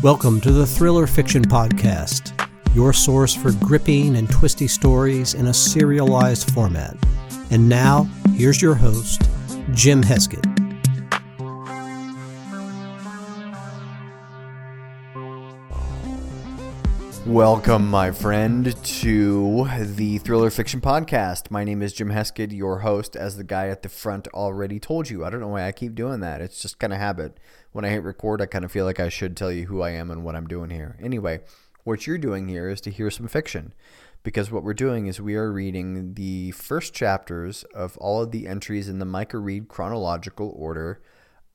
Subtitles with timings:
[0.00, 2.32] Welcome to the Thriller Fiction Podcast,
[2.74, 6.96] your source for gripping and twisty stories in a serialized format.
[7.50, 9.22] And now, here's your host,
[9.72, 10.47] Jim Heskett.
[17.28, 21.50] Welcome, my friend, to the Thriller Fiction Podcast.
[21.50, 25.10] My name is Jim Heskett, your host, as the guy at the front already told
[25.10, 25.26] you.
[25.26, 26.40] I don't know why I keep doing that.
[26.40, 27.38] It's just kind of habit
[27.72, 29.90] when I hit record, I kind of feel like I should tell you who I
[29.90, 30.96] am and what I'm doing here.
[31.02, 31.40] Anyway,
[31.84, 33.74] what you're doing here is to hear some fiction
[34.22, 38.46] because what we're doing is we are reading the first chapters of all of the
[38.46, 41.02] entries in the Micah Reed chronological order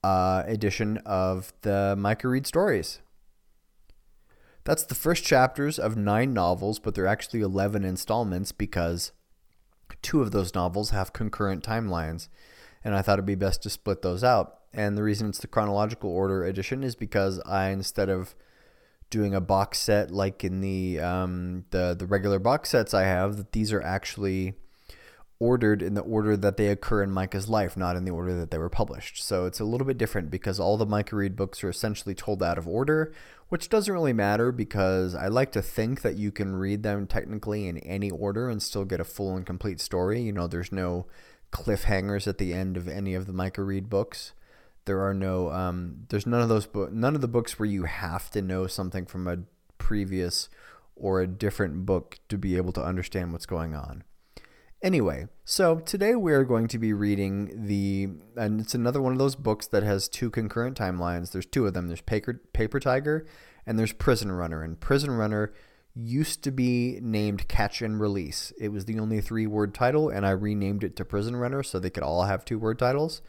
[0.04, 3.00] uh, edition of the Micah Reed stories.
[4.64, 9.12] That's the first chapters of nine novels, but they're actually 11 installments because
[10.00, 12.28] two of those novels have concurrent timelines.
[12.82, 14.60] And I thought it'd be best to split those out.
[14.72, 18.34] And the reason it's the chronological order edition is because I instead of
[19.10, 23.36] doing a box set like in the um, the the regular box sets I have,
[23.36, 24.54] that these are actually
[25.38, 28.50] ordered in the order that they occur in Micah's life, not in the order that
[28.50, 29.22] they were published.
[29.22, 32.42] So it's a little bit different because all the Micah Reed books are essentially told
[32.42, 33.12] out of order,
[33.48, 37.66] which doesn't really matter because I like to think that you can read them technically
[37.66, 40.20] in any order and still get a full and complete story.
[40.20, 41.06] You know, there's no
[41.52, 44.32] cliffhangers at the end of any of the Micah Reed books.
[44.86, 47.84] There are no um, there's none of those book none of the books where you
[47.84, 49.38] have to know something from a
[49.78, 50.48] previous
[50.94, 54.04] or a different book to be able to understand what's going on.
[54.84, 59.18] Anyway, so today we are going to be reading the, and it's another one of
[59.18, 61.32] those books that has two concurrent timelines.
[61.32, 61.88] There's two of them.
[61.88, 63.24] There's Paper, Paper Tiger
[63.64, 64.62] and there's Prison Runner.
[64.62, 65.54] And Prison Runner
[65.94, 68.52] used to be named Catch and Release.
[68.60, 71.78] It was the only three word title, and I renamed it to Prison Runner so
[71.78, 73.22] they could all have two word titles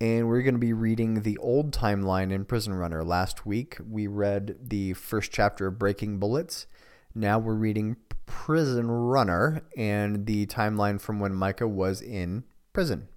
[0.00, 3.04] and we're going to be reading the old timeline in Prison Runner.
[3.04, 6.66] Last week, we read the first chapter of Breaking Bullets.
[7.14, 7.96] Now we're reading
[8.30, 13.08] Prison Runner and the timeline from when Micah was in prison.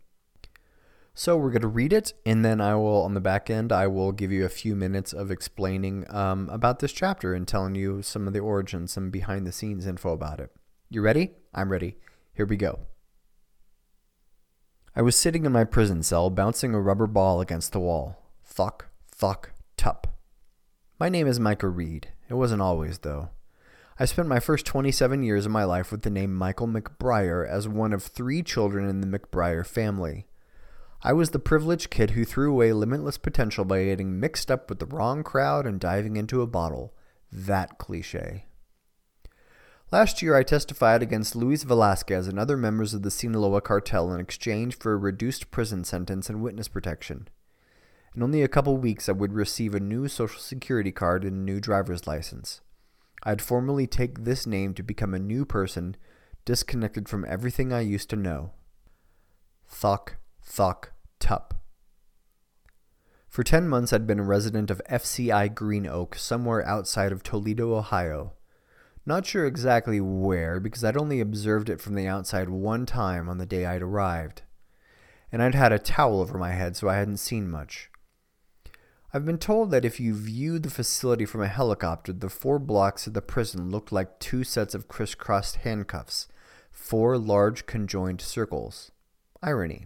[1.14, 3.86] So we're going to read it, and then I will, on the back end, I
[3.86, 8.02] will give you a few minutes of explaining um, about this chapter and telling you
[8.02, 10.50] some of the origins, some behind the scenes info about it.
[10.90, 11.34] You ready?
[11.54, 11.98] I'm ready.
[12.34, 12.80] Here we go.
[14.96, 18.18] I was sitting in my prison cell, bouncing a rubber ball against the wall.
[18.44, 20.08] Thuck, thuck, tup.
[21.00, 22.08] My name is Micah Reed.
[22.30, 23.30] It wasn't always, though.
[24.00, 27.68] I spent my first 27 years of my life with the name Michael McBriar as
[27.68, 30.26] one of three children in the McBriar family.
[31.04, 34.80] I was the privileged kid who threw away limitless potential by getting mixed up with
[34.80, 36.96] the wrong crowd and diving into a bottle.
[37.32, 38.46] That cliche.
[39.92, 44.20] Last year, I testified against Luis Velasquez and other members of the Sinaloa cartel in
[44.20, 47.28] exchange for a reduced prison sentence and witness protection.
[48.16, 51.52] In only a couple weeks, I would receive a new Social Security card and a
[51.52, 52.62] new driver's license.
[53.24, 55.96] I'd formally take this name to become a new person,
[56.46, 58.52] disconnected from everything I used to know.
[59.66, 61.54] Thuck, thuck, tup.
[63.30, 67.74] For ten months, I'd been a resident of FCI Green Oak, somewhere outside of Toledo,
[67.74, 68.34] Ohio.
[69.06, 73.38] Not sure exactly where, because I'd only observed it from the outside one time on
[73.38, 74.44] the day I'd arrived.
[75.32, 77.90] And I'd had a towel over my head, so I hadn't seen much.
[79.14, 83.06] I've been told that if you viewed the facility from a helicopter, the four blocks
[83.06, 86.28] of the prison looked like two sets of crisscrossed handcuffs,
[86.72, 88.92] four large conjoined circles.
[89.44, 89.86] Irony.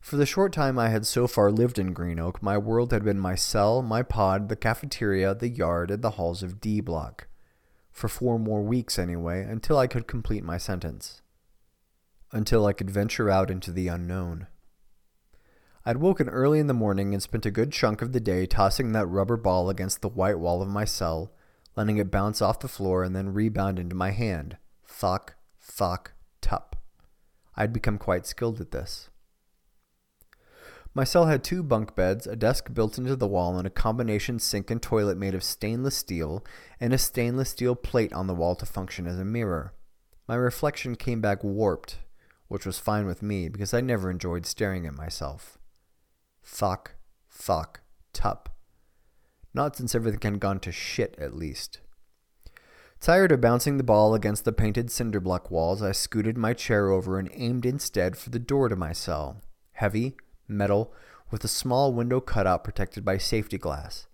[0.00, 3.04] For the short time I had so far lived in Green Oak, my world had
[3.04, 7.26] been my cell, my pod, the cafeteria, the yard, and the halls of D Block
[7.90, 11.22] for four more weeks anyway, until I could complete my sentence.
[12.32, 14.46] Until I could venture out into the unknown.
[15.86, 18.92] I'd woken early in the morning and spent a good chunk of the day tossing
[18.92, 21.32] that rubber ball against the white wall of my cell,
[21.74, 24.58] letting it bounce off the floor and then rebound into my hand.
[24.84, 26.12] Thock, thock,
[26.42, 26.76] tup.
[27.56, 29.08] I'd become quite skilled at this.
[30.92, 34.38] My cell had two bunk beds, a desk built into the wall, and a combination
[34.38, 36.44] sink and toilet made of stainless steel,
[36.78, 39.72] and a stainless steel plate on the wall to function as a mirror.
[40.28, 42.00] My reflection came back warped,
[42.48, 45.56] which was fine with me because I never enjoyed staring at myself.
[46.52, 46.96] Thock,
[47.30, 47.80] thock,
[48.12, 48.50] tup.
[49.54, 51.78] Not since everything had gone to shit, at least.
[53.00, 56.90] Tired of bouncing the ball against the painted cinder block walls, I scooted my chair
[56.90, 59.40] over and aimed instead for the door to my cell.
[59.72, 60.16] Heavy,
[60.46, 60.92] metal,
[61.30, 64.06] with a small window cutout protected by safety glass.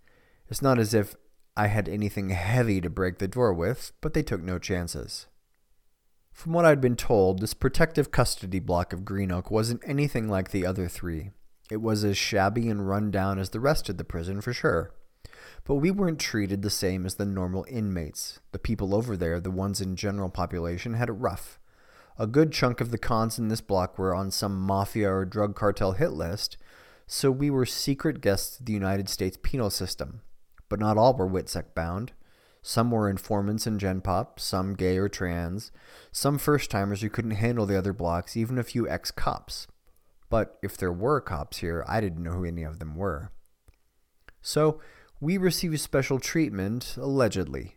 [0.48, 1.16] It's not as if
[1.56, 5.26] I had anything heavy to break the door with, but they took no chances.
[6.32, 10.50] From what I'd been told, this protective custody block of Green Oak wasn't anything like
[10.50, 11.30] the other three.
[11.70, 14.92] It was as shabby and run down as the rest of the prison, for sure.
[15.64, 18.38] But we weren't treated the same as the normal inmates.
[18.52, 21.58] The people over there, the ones in general population, had it rough.
[22.18, 25.56] A good chunk of the cons in this block were on some mafia or drug
[25.56, 26.56] cartel hit list,
[27.06, 30.22] so we were secret guests of the United States penal system.
[30.68, 32.12] But not all were WITSEC bound.
[32.62, 35.70] Some were informants in Gen Pop, some gay or trans,
[36.10, 39.68] some first timers who couldn't handle the other blocks, even a few ex cops.
[40.28, 43.30] But if there were cops here, I didn't know who any of them were.
[44.40, 44.80] So,
[45.20, 47.76] we received special treatment, allegedly.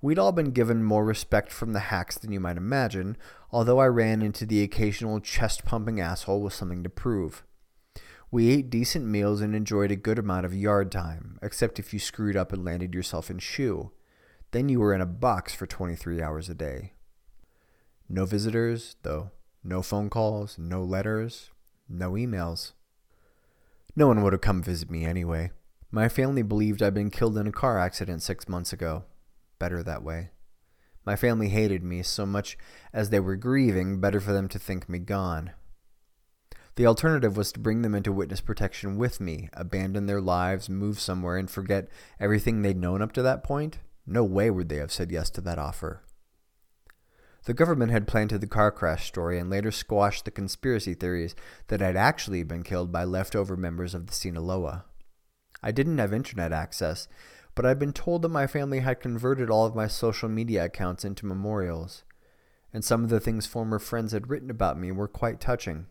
[0.00, 3.16] We'd all been given more respect from the hacks than you might imagine,
[3.50, 7.42] although I ran into the occasional chest pumping asshole with something to prove.
[8.30, 12.00] We ate decent meals and enjoyed a good amount of yard time, except if you
[12.00, 13.92] screwed up and landed yourself in shoe.
[14.50, 16.92] Then you were in a box for 23 hours a day.
[18.08, 19.30] No visitors, though.
[19.62, 21.50] No phone calls, no letters,
[21.88, 22.72] no emails.
[23.96, 25.50] No one would have come visit me anyway.
[25.90, 29.04] My family believed I'd been killed in a car accident six months ago.
[29.58, 30.30] Better that way.
[31.06, 32.56] My family hated me so much
[32.92, 35.52] as they were grieving, better for them to think me gone.
[36.76, 40.98] The alternative was to bring them into witness protection with me, abandon their lives, move
[40.98, 41.88] somewhere, and forget
[42.18, 43.78] everything they'd known up to that point.
[44.06, 46.02] No way would they have said yes to that offer.
[47.44, 51.34] The government had planted the car crash story and later squashed the conspiracy theories
[51.68, 54.84] that I'd actually been killed by leftover members of the Sinaloa.
[55.62, 57.06] I didn't have internet access,
[57.54, 61.04] but I'd been told that my family had converted all of my social media accounts
[61.04, 62.04] into memorials,
[62.72, 65.86] and some of the things former friends had written about me were quite touching.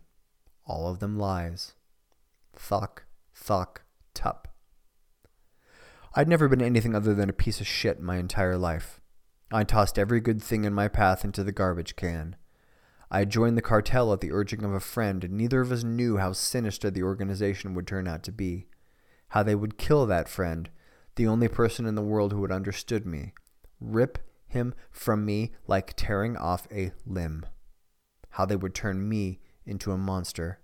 [0.65, 1.73] All of them lies.
[2.55, 3.03] Thuck,
[3.33, 3.83] thuck,
[4.13, 4.47] tup.
[6.15, 8.99] I'd never been anything other than a piece of shit my entire life.
[9.53, 12.35] I tossed every good thing in my path into the garbage can.
[13.11, 16.17] I joined the cartel at the urging of a friend, and neither of us knew
[16.17, 18.65] how sinister the organization would turn out to be.
[19.27, 20.71] How they would kill that friend,
[21.17, 23.33] the only person in the world who had understood me.
[23.79, 24.17] Rip
[24.47, 27.45] him from me like tearing off a limb.
[28.31, 30.61] How they would turn me into a monster.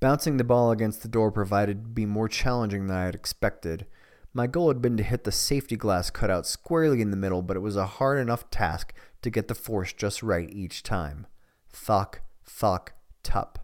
[0.00, 3.86] Bouncing the ball against the door provided to be more challenging than I had expected.
[4.34, 7.56] My goal had been to hit the safety glass cutout squarely in the middle, but
[7.56, 11.26] it was a hard enough task to get the force just right each time.
[11.70, 13.58] Thuck, thuck, tup.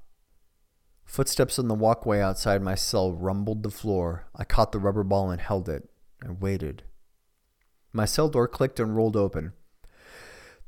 [1.05, 4.27] Footsteps on the walkway outside my cell rumbled the floor.
[4.37, 5.89] I caught the rubber ball and held it.
[6.23, 6.83] I waited.
[7.95, 9.55] My cell door clicked and rolled open.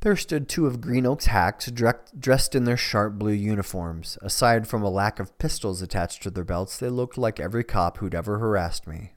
[0.01, 4.17] There stood two of Green Oak's hacks, dressed in their sharp blue uniforms.
[4.23, 7.99] Aside from a lack of pistols attached to their belts, they looked like every cop
[7.99, 9.13] who'd ever harassed me.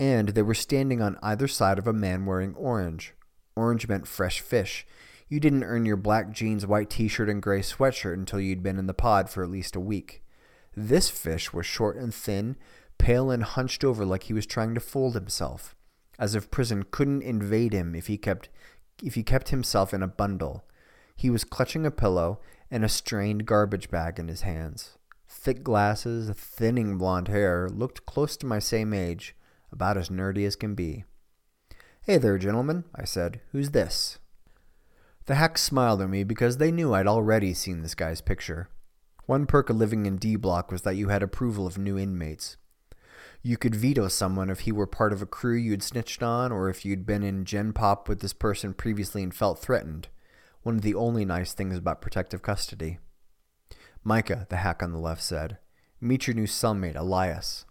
[0.00, 3.14] And they were standing on either side of a man wearing orange.
[3.56, 4.86] Orange meant fresh fish.
[5.28, 8.78] You didn't earn your black jeans, white t shirt, and gray sweatshirt until you'd been
[8.78, 10.22] in the pod for at least a week.
[10.74, 12.56] This fish was short and thin,
[12.98, 15.74] pale and hunched over like he was trying to fold himself,
[16.18, 18.48] as if prison couldn't invade him if he kept
[19.02, 20.64] if he kept himself in a bundle.
[21.16, 22.40] He was clutching a pillow
[22.70, 24.98] and a strained garbage bag in his hands.
[25.28, 29.34] Thick glasses, thinning blond hair, looked close to my same age,
[29.72, 31.04] about as nerdy as can be.
[32.02, 33.40] Hey there, gentlemen, I said.
[33.52, 34.18] Who's this?
[35.26, 38.68] The hacks smiled at me because they knew I'd already seen this guy's picture.
[39.26, 42.56] One perk of living in D Block was that you had approval of new inmates.
[43.42, 46.70] You could veto someone if he were part of a crew you'd snitched on or
[46.70, 50.08] if you'd been in Gen Pop with this person previously and felt threatened.
[50.62, 52.98] One of the only nice things about protective custody.
[54.02, 55.58] Micah, the hack on the left said,
[56.00, 57.66] Meet your new cellmate, Elias.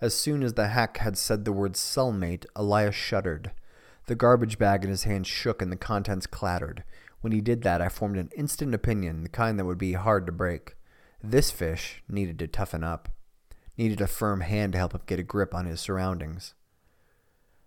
[0.00, 3.52] As soon as the hack had said the word cellmate, Elias shuddered.
[4.06, 6.84] The garbage bag in his hand shook and the contents clattered.
[7.20, 10.26] When he did that, I formed an instant opinion, the kind that would be hard
[10.26, 10.74] to break.
[11.22, 13.10] This fish needed to toughen up
[13.80, 16.52] needed a firm hand to help him get a grip on his surroundings.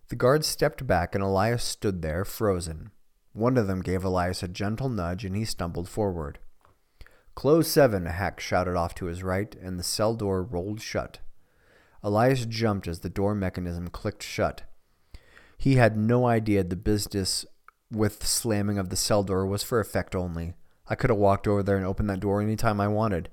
[0.10, 2.92] The guards stepped back and Elias stood there, frozen.
[3.32, 6.38] One of them gave Elias a gentle nudge and he stumbled forward.
[7.34, 11.18] Close seven, a hack shouted off to his right, and the cell door rolled shut.
[12.04, 14.64] Elias jumped as the door mechanism clicked shut.
[15.58, 17.46] He had no idea the business
[17.92, 20.54] with slamming of the cell door was for effect only.
[20.88, 23.30] I could have walked over there and opened that door any time I wanted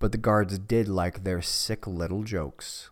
[0.00, 2.90] but the guards did like their sick little jokes.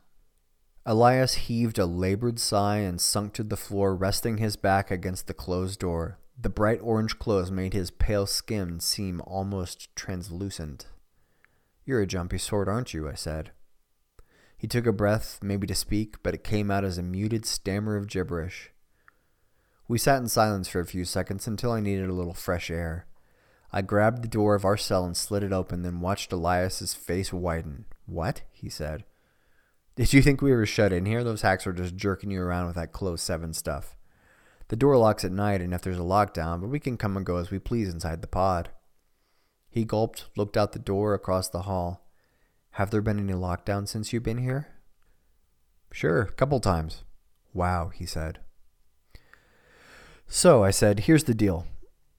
[0.87, 5.35] Elias heaved a labored sigh and sunk to the floor, resting his back against the
[5.35, 6.19] closed door.
[6.41, 10.87] The bright orange clothes made his pale skin seem almost translucent.
[11.85, 13.09] You're a jumpy sort, aren't you?
[13.09, 13.51] I said.
[14.59, 17.97] He took a breath, maybe to speak, but it came out as a muted stammer
[17.97, 18.73] of gibberish.
[19.87, 23.07] We sat in silence for a few seconds until I needed a little fresh air.
[23.73, 27.33] I grabbed the door of our cell and slid it open, then watched Elias's face
[27.33, 27.85] widen.
[28.05, 28.43] What?
[28.51, 29.05] he said.
[29.95, 31.23] Did you think we were shut in here?
[31.23, 33.97] Those hacks were just jerking you around with that close 7 stuff.
[34.69, 37.25] The door locks at night and if there's a lockdown, but we can come and
[37.25, 38.71] go as we please inside the pod.
[39.71, 42.08] He gulped, looked out the door across the hall.
[42.73, 44.69] Have there been any lockdowns since you've been here?
[45.93, 47.05] Sure, a couple times.
[47.53, 48.41] Wow, he said.
[50.27, 51.67] So, I said, here's the deal.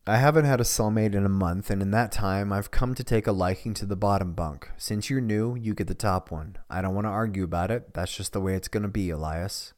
[0.07, 3.03] I haven't had a cellmate in a month, and in that time, I've come to
[3.03, 4.71] take a liking to the bottom bunk.
[4.75, 6.57] Since you're new, you get the top one.
[6.69, 7.93] I don't want to argue about it.
[7.93, 9.73] That's just the way it's going to be, Elias.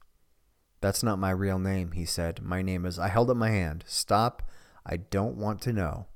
[0.80, 2.42] That's not my real name, he said.
[2.42, 2.98] My name is.
[2.98, 3.84] I held up my hand.
[3.86, 4.50] Stop.
[4.86, 6.08] I don't want to know.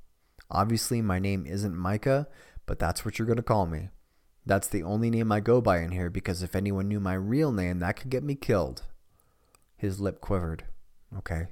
[0.50, 2.28] Obviously, my name isn't Micah,
[2.66, 3.90] but that's what you're going to call me.
[4.46, 7.52] That's the only name I go by in here because if anyone knew my real
[7.52, 8.84] name, that could get me killed.
[9.76, 10.66] His lip quivered.
[11.18, 11.48] Okay.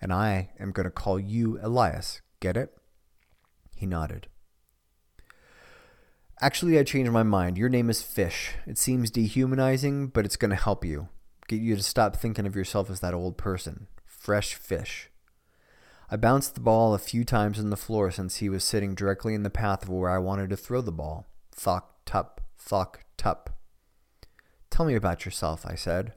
[0.00, 2.22] And I am going to call you Elias.
[2.40, 2.76] Get it?
[3.76, 4.28] He nodded.
[6.40, 7.56] Actually, I changed my mind.
[7.56, 8.54] Your name is Fish.
[8.66, 11.08] It seems dehumanizing, but it's going to help you.
[11.48, 13.86] Get you to stop thinking of yourself as that old person.
[14.06, 15.10] Fresh fish.
[16.10, 19.34] I bounced the ball a few times on the floor since he was sitting directly
[19.34, 21.26] in the path of where I wanted to throw the ball.
[21.54, 23.50] Thuck, tup, thuck, tup.
[24.70, 26.14] Tell me about yourself, I said.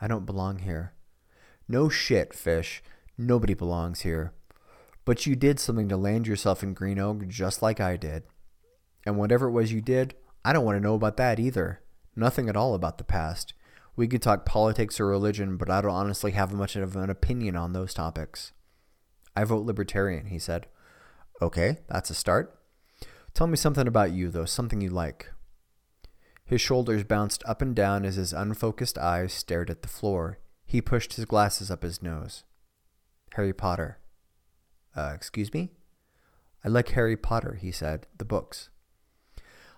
[0.00, 0.94] I don't belong here.
[1.68, 2.82] No shit, fish.
[3.18, 4.32] Nobody belongs here.
[5.04, 8.22] But you did something to land yourself in Green Oak just like I did.
[9.04, 10.14] And whatever it was you did,
[10.44, 11.80] I don't want to know about that either.
[12.14, 13.54] Nothing at all about the past.
[13.96, 17.56] We could talk politics or religion, but I don't honestly have much of an opinion
[17.56, 18.52] on those topics.
[19.34, 20.66] I vote libertarian, he said.
[21.40, 22.58] Okay, that's a start.
[23.34, 25.30] Tell me something about you, though, something you like.
[26.44, 30.38] His shoulders bounced up and down as his unfocused eyes stared at the floor.
[30.66, 32.44] He pushed his glasses up his nose.
[33.34, 33.98] Harry Potter.
[34.94, 35.70] Uh, excuse me?
[36.64, 38.68] I like Harry Potter, he said, the books.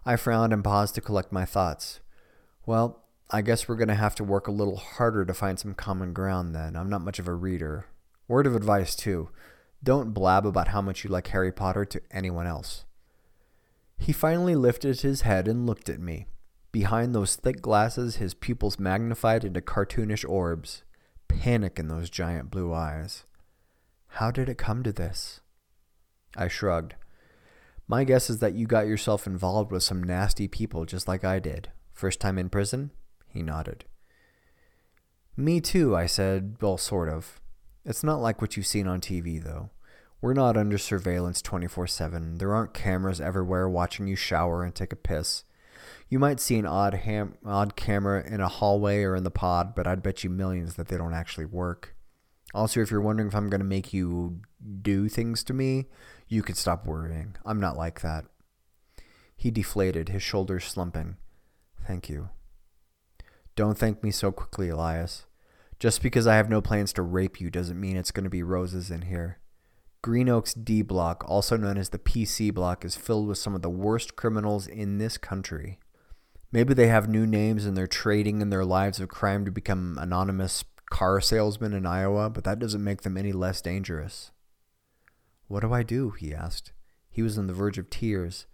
[0.05, 2.01] I frowned and paused to collect my thoughts.
[2.67, 5.75] Well, I guess we're going to have to work a little harder to find some
[5.75, 6.77] common ground then.
[6.77, 7.87] I'm not much of a reader.
[8.29, 9.31] Word of advice, too.
[9.83, 12.85] Don't blab about how much you like Harry Potter to anyone else.
[13.99, 16.27] He finally lifted his head and looked at me.
[16.73, 20.83] Behind those thick glasses, his pupils magnified into cartoonish orbs.
[21.29, 23.25] Panic in those giant blue eyes.
[24.09, 25.41] How did it come to this?
[26.37, 26.95] I shrugged.
[27.87, 31.39] My guess is that you got yourself involved with some nasty people just like I
[31.39, 31.71] did.
[31.93, 32.91] First time in prison?
[33.29, 33.85] He nodded.
[35.37, 36.57] Me too, I said.
[36.61, 37.41] Well, sort of.
[37.85, 39.71] It's not like what you've seen on TV, though.
[40.25, 42.39] We're not under surveillance 24 7.
[42.39, 45.45] There aren't cameras everywhere watching you shower and take a piss.
[46.09, 49.75] You might see an odd, ham- odd camera in a hallway or in the pod,
[49.75, 51.95] but I'd bet you millions that they don't actually work.
[52.55, 54.41] Also, if you're wondering if I'm going to make you
[54.81, 55.89] do things to me,
[56.27, 57.37] you can stop worrying.
[57.45, 58.25] I'm not like that.
[59.37, 61.19] He deflated, his shoulders slumping.
[61.87, 62.31] Thank you.
[63.57, 65.27] Don't thank me so quickly, Elias.
[65.79, 68.43] Just because I have no plans to rape you doesn't mean it's going to be
[68.43, 69.39] roses in here.
[70.05, 73.63] Green Oak's D block, also known as the PC block, is filled with some of
[73.63, 75.79] the worst criminals in this country.
[76.53, 79.97] Maybe they have new names and they're trading in their lives of crime to become
[79.99, 84.31] anonymous car salesmen in Iowa, but that doesn't make them any less dangerous.
[85.49, 86.11] What do I do?
[86.11, 86.73] he asked.
[87.09, 88.45] He was on the verge of tears.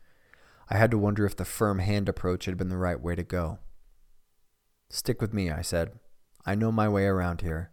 [0.68, 3.24] I had to wonder if the firm hand approach had been the right way to
[3.24, 3.58] go.
[4.88, 5.98] Stick with me, I said.
[6.46, 7.72] I know my way around here.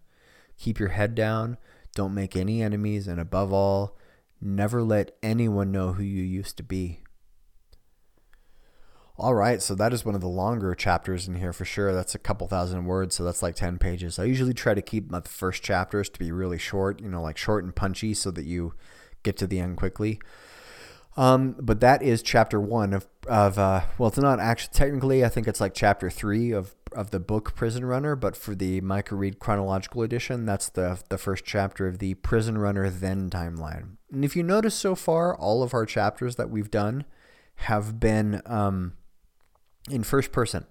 [0.58, 1.58] Keep your head down,
[1.98, 3.98] don't make any enemies, and above all,
[4.40, 7.02] never let anyone know who you used to be.
[9.18, 11.92] All right, so that is one of the longer chapters in here for sure.
[11.92, 14.20] That's a couple thousand words, so that's like 10 pages.
[14.20, 17.36] I usually try to keep my first chapters to be really short, you know, like
[17.36, 18.76] short and punchy so that you
[19.24, 20.20] get to the end quickly.
[21.16, 25.30] Um, but that is chapter one of, of uh, well, it's not actually technically, I
[25.30, 29.16] think it's like chapter three of of the book Prison Runner, but for the Micah
[29.16, 33.98] Reed chronological edition, that's the the first chapter of the Prison Runner then timeline.
[34.12, 37.06] And if you notice so far, all of our chapters that we've done
[37.58, 38.94] have been um,
[39.90, 40.66] in first person.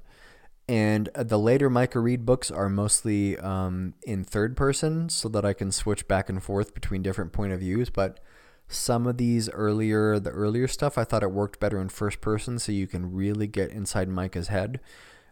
[0.69, 5.53] And the later Micah Reed books are mostly um, in third person so that I
[5.53, 7.89] can switch back and forth between different point of views.
[7.89, 8.19] But
[8.67, 12.59] some of these earlier, the earlier stuff, I thought it worked better in first person
[12.59, 14.81] so you can really get inside Micah's head.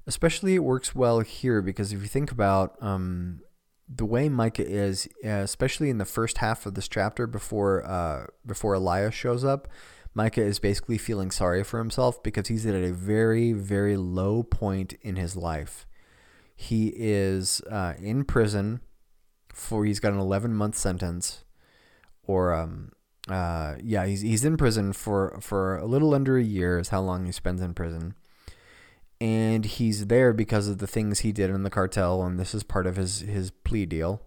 [0.06, 3.40] Especially, it works well here because if you think about um,
[3.88, 8.26] the way Micah is, uh, especially in the first half of this chapter before uh,
[8.46, 9.68] before Elias shows up,
[10.14, 14.94] Micah is basically feeling sorry for himself because he's at a very very low point
[15.02, 15.86] in his life.
[16.54, 18.80] He is uh, in prison
[19.52, 21.44] for he's got an 11 month sentence,
[22.26, 22.92] or um,
[23.28, 27.00] uh, yeah, he's he's in prison for for a little under a year is how
[27.00, 28.14] long he spends in prison,
[29.24, 32.62] and he's there because of the things he did in the cartel, and this is
[32.62, 34.20] part of his his plea deal.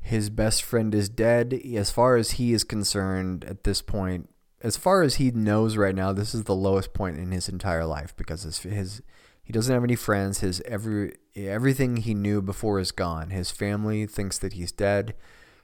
[0.00, 1.52] His best friend is dead.
[1.74, 4.30] As far as he is concerned at this point,
[4.62, 7.84] as far as he knows right now, this is the lowest point in his entire
[7.84, 9.02] life because his his
[9.42, 10.38] he doesn't have any friends.
[10.38, 13.28] His every everything he knew before is gone.
[13.28, 15.14] His family thinks that he's dead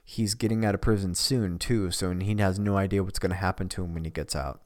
[0.09, 3.35] he's getting out of prison soon too, so he has no idea what's going to
[3.35, 4.61] happen to him when he gets out.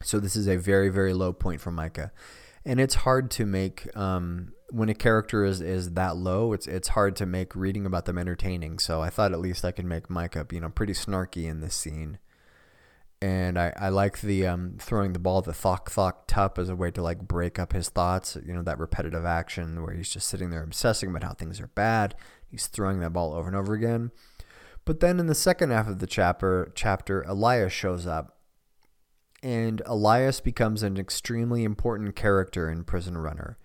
[0.00, 2.12] So this is a very very low point for Micah,
[2.64, 6.52] and it's hard to make um, when a character is, is that low.
[6.52, 8.78] It's it's hard to make reading about them entertaining.
[8.78, 11.74] So I thought at least I could make Micah you know pretty snarky in this
[11.74, 12.18] scene.
[13.22, 16.76] And I, I like the um, throwing the ball the thok thok tup as a
[16.76, 18.36] way to like break up his thoughts.
[18.44, 21.68] You know that repetitive action where he's just sitting there obsessing about how things are
[21.68, 22.14] bad.
[22.46, 24.10] He's throwing that ball over and over again.
[24.84, 28.38] But then in the second half of the chapter, chapter Elias shows up,
[29.42, 33.58] and Elias becomes an extremely important character in Prison Runner.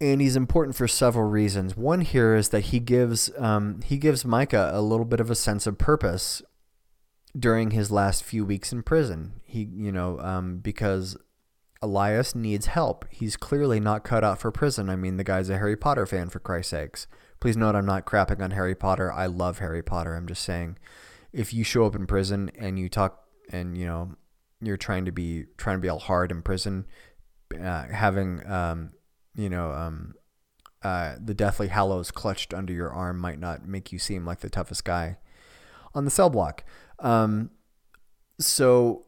[0.00, 1.76] And he's important for several reasons.
[1.76, 5.34] One here is that he gives um, he gives Micah a little bit of a
[5.34, 6.40] sense of purpose
[7.36, 9.40] during his last few weeks in prison.
[9.44, 11.16] He, you know, um, because
[11.82, 13.06] Elias needs help.
[13.10, 14.88] He's clearly not cut out for prison.
[14.88, 17.06] I mean, the guy's a Harry Potter fan, for Christ's sakes.
[17.40, 19.12] Please note I'm not crapping on Harry Potter.
[19.12, 20.14] I love Harry Potter.
[20.14, 20.78] I'm just saying
[21.32, 24.16] if you show up in prison and you talk and you know
[24.60, 26.86] you're trying to be trying to be all hard in prison,
[27.60, 28.92] uh, having um,
[29.34, 30.14] you know um,
[30.82, 34.50] uh, the Deathly Hallows clutched under your arm might not make you seem like the
[34.50, 35.18] toughest guy
[35.94, 36.64] on the cell block.
[36.98, 37.50] Um,
[38.38, 39.06] so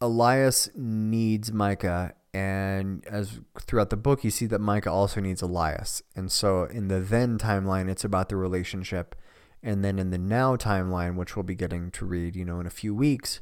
[0.00, 6.02] Elias needs Micah and as throughout the book, you see that Micah also needs Elias.
[6.16, 9.14] And so in the then timeline, it's about the relationship.
[9.62, 12.66] And then in the now timeline, which we'll be getting to read, you know, in
[12.66, 13.40] a few weeks,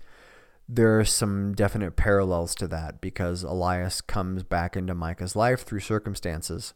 [0.72, 5.80] there are some definite parallels to that because Elias comes back into Micah's life through
[5.80, 6.74] circumstances.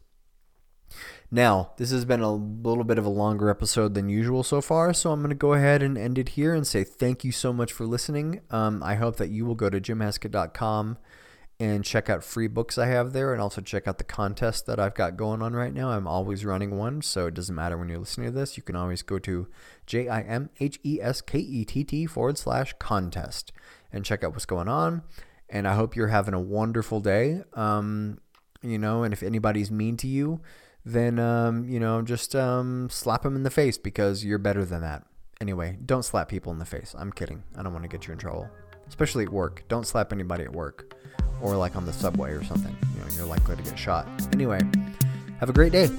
[1.31, 4.93] Now, this has been a little bit of a longer episode than usual so far,
[4.93, 7.53] so I'm going to go ahead and end it here and say thank you so
[7.53, 8.41] much for listening.
[8.51, 10.97] Um, I hope that you will go to jimheskett.com
[11.57, 14.79] and check out free books I have there and also check out the contest that
[14.79, 15.89] I've got going on right now.
[15.89, 18.57] I'm always running one, so it doesn't matter when you're listening to this.
[18.57, 19.47] You can always go to
[19.85, 23.53] J I M H E S K E T T forward slash contest
[23.95, 25.01] and check out what's going on.
[25.49, 27.41] And I hope you're having a wonderful day.
[27.53, 28.19] Um,
[28.61, 30.41] you know, and if anybody's mean to you,
[30.83, 34.81] then, um, you know, just um, slap them in the face because you're better than
[34.81, 35.03] that.
[35.41, 36.93] Anyway, don't slap people in the face.
[36.97, 37.43] I'm kidding.
[37.57, 38.49] I don't want to get you in trouble,
[38.87, 39.63] especially at work.
[39.67, 40.95] Don't slap anybody at work
[41.41, 42.75] or like on the subway or something.
[42.93, 44.07] You know, you're likely to get shot.
[44.33, 44.59] Anyway,
[45.39, 45.89] have a great day.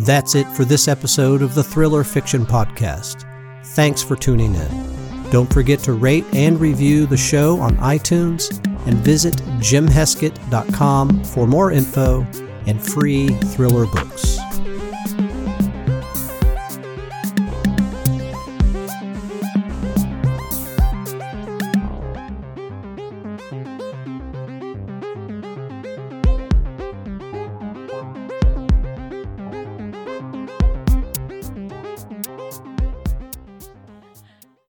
[0.00, 3.24] That's it for this episode of the Thriller Fiction Podcast.
[3.68, 5.30] Thanks for tuning in.
[5.30, 8.54] Don't forget to rate and review the show on iTunes
[8.86, 12.26] and visit jimheskett.com for more info
[12.66, 14.35] and free thriller books.